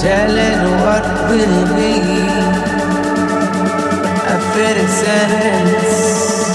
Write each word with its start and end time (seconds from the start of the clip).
Telling 0.00 0.62
what 0.80 1.04
will 1.28 1.76
be. 1.76 1.92
A 4.32 4.38
fitting 4.54 4.88
sentence. 4.88 6.48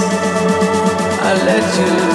I'll 1.22 1.46
let 1.46 1.66
you 1.80 2.15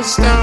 understand. 0.00 0.39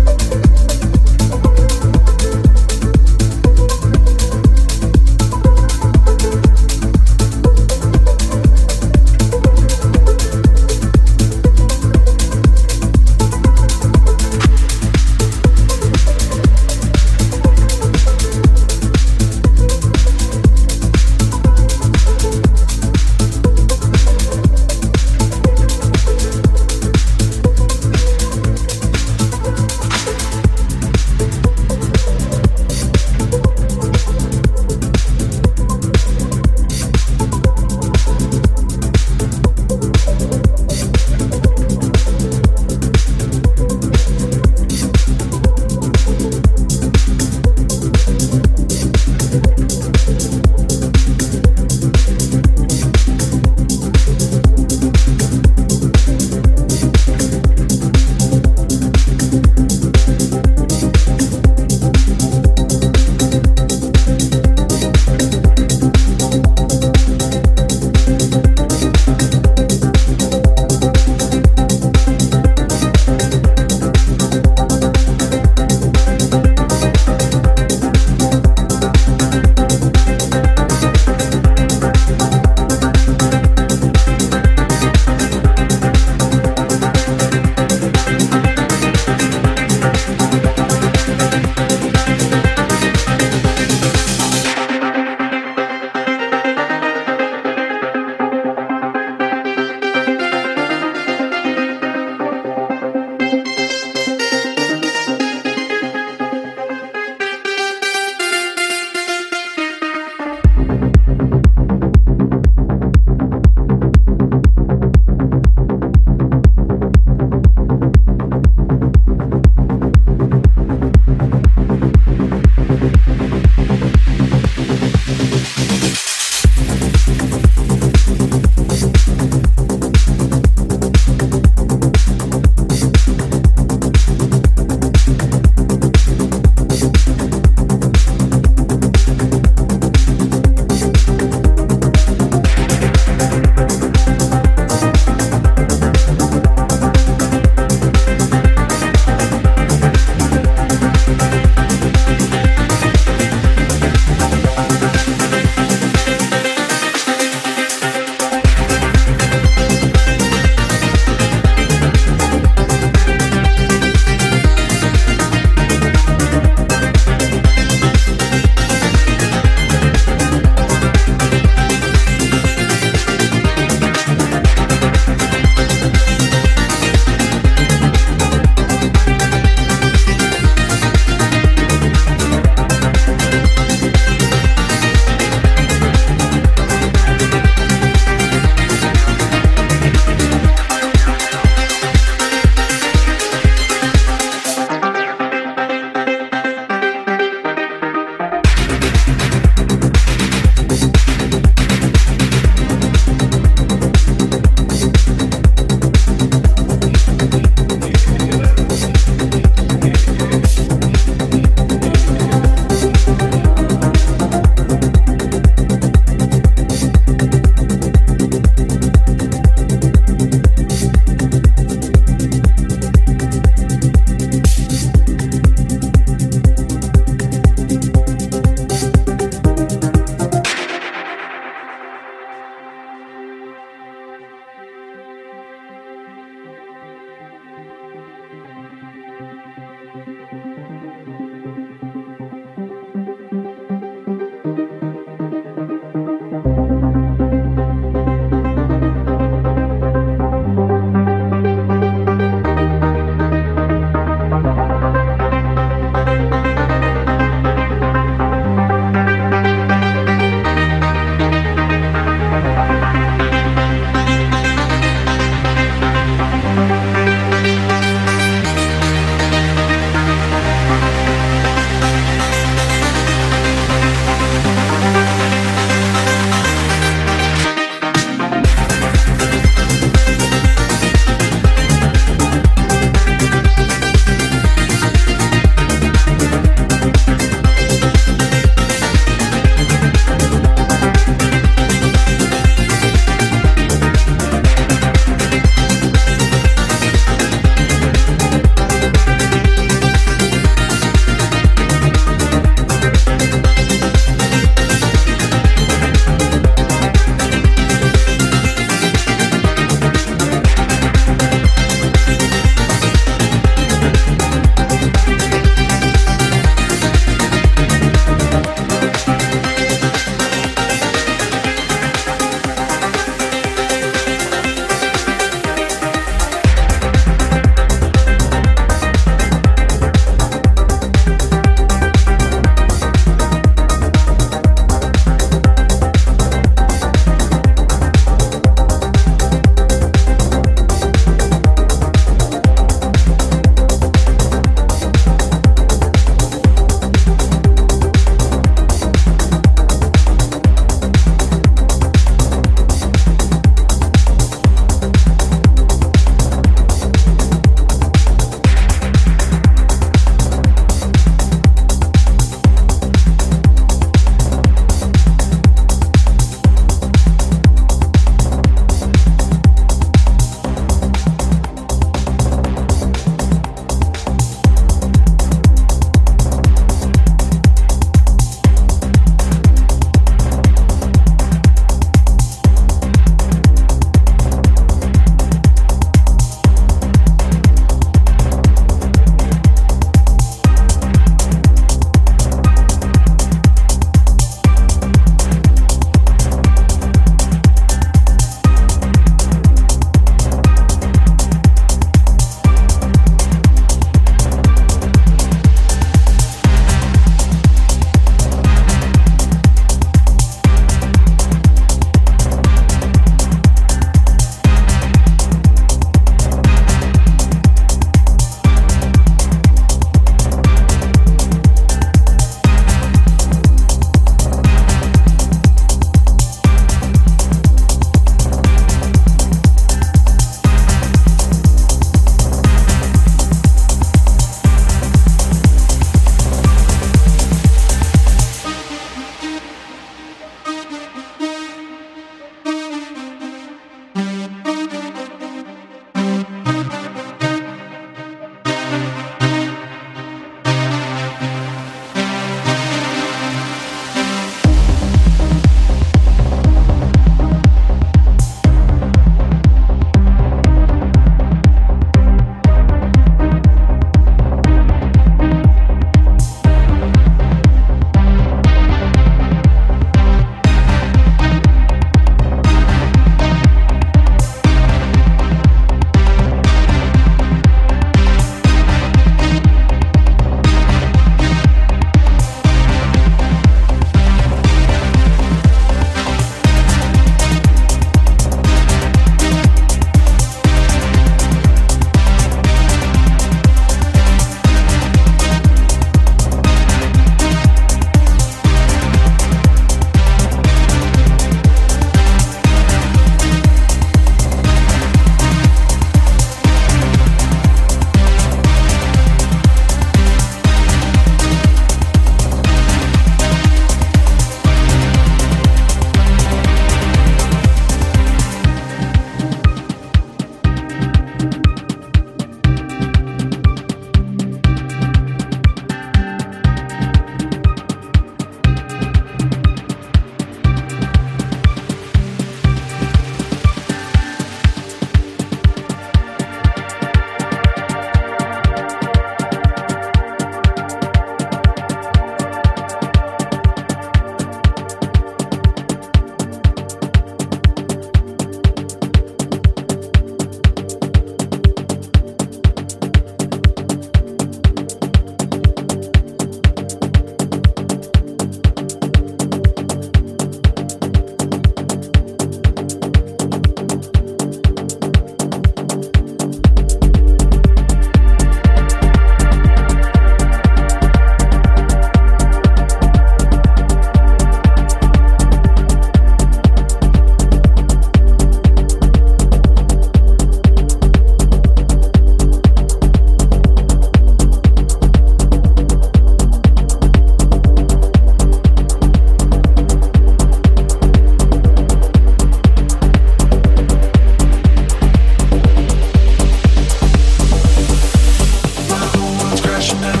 emotional 599.71 600.00